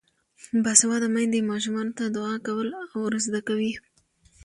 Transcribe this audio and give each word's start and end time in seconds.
باسواده 0.63 1.07
میندې 1.15 1.47
ماشومانو 1.51 1.95
ته 1.97 2.03
دعا 2.15 2.35
کول 2.47 2.67
ور 3.01 3.13
زده 3.25 3.41
کوي. 3.47 3.73